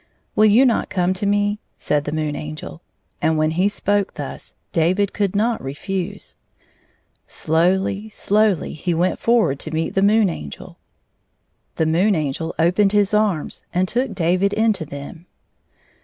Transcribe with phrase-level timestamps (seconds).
[0.35, 2.81] "Will you not come to me 1" said the Moon Angel,
[3.21, 6.33] and when he spoke thus David could not refiise.
[7.27, 10.79] Slowly, slowly he went forward to meet the 107 Moon Angel.
[11.75, 15.27] The Moon Angel opened his anns and took David into them.